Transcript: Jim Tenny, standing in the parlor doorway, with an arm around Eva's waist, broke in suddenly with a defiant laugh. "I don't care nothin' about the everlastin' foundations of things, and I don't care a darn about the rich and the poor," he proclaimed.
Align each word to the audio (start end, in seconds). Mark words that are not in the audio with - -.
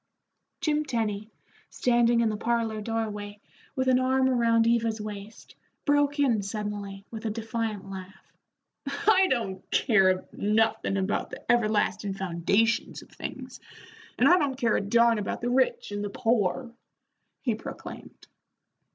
Jim 0.61 0.83
Tenny, 0.83 1.29
standing 1.69 2.21
in 2.21 2.29
the 2.29 2.35
parlor 2.35 2.81
doorway, 2.81 3.39
with 3.75 3.87
an 3.87 3.99
arm 3.99 4.27
around 4.27 4.65
Eva's 4.65 4.99
waist, 4.99 5.53
broke 5.85 6.17
in 6.17 6.41
suddenly 6.41 7.05
with 7.11 7.27
a 7.27 7.29
defiant 7.29 7.87
laugh. 7.87 8.33
"I 8.87 9.27
don't 9.29 9.61
care 9.69 10.25
nothin' 10.33 10.97
about 10.97 11.29
the 11.29 11.45
everlastin' 11.51 12.15
foundations 12.15 13.03
of 13.03 13.11
things, 13.11 13.59
and 14.17 14.27
I 14.27 14.39
don't 14.39 14.57
care 14.57 14.75
a 14.75 14.81
darn 14.81 15.19
about 15.19 15.39
the 15.41 15.51
rich 15.51 15.91
and 15.91 16.03
the 16.03 16.09
poor," 16.09 16.73
he 17.43 17.53
proclaimed. 17.53 18.25